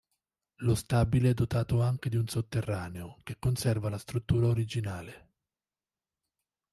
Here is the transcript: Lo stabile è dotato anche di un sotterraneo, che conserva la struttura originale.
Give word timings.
Lo 0.63 0.73
stabile 0.73 1.29
è 1.29 1.33
dotato 1.35 1.79
anche 1.83 2.09
di 2.09 2.15
un 2.15 2.27
sotterraneo, 2.27 3.19
che 3.21 3.37
conserva 3.37 3.87
la 3.87 3.99
struttura 3.99 4.47
originale. 4.47 5.29